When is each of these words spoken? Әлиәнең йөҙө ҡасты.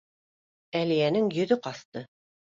Әлиәнең 0.79 1.27
йөҙө 1.35 1.57
ҡасты. 1.67 2.03